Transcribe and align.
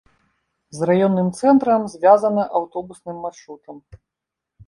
З 0.77 0.87
раённым 0.89 1.27
цэнтрам 1.41 1.85
звязана 1.93 2.43
аўтобусным 2.59 3.17
маршрутам. 3.27 3.75